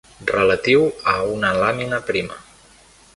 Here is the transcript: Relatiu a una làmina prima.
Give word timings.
Relatiu 0.29 0.87
a 1.13 1.13
una 1.35 1.53
làmina 1.65 2.03
prima. 2.11 2.43